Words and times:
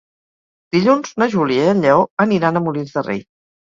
Dilluns 0.77 1.13
na 1.25 1.29
Júlia 1.35 1.69
i 1.69 1.77
en 1.77 1.87
Lleó 1.87 2.03
aniran 2.29 2.55
a 2.63 2.67
Molins 2.69 3.01
de 3.01 3.09
Rei. 3.11 3.27